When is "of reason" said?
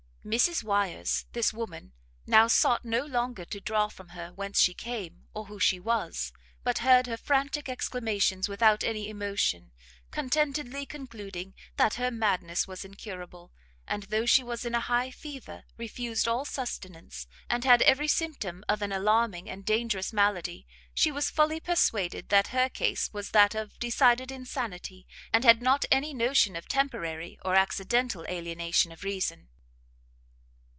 28.91-29.47